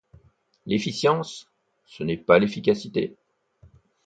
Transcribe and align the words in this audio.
L'efficience, 0.65 1.47
ce 1.85 2.03
n'est 2.03 2.17
pas 2.17 2.39
l'efficacité. 2.39 3.15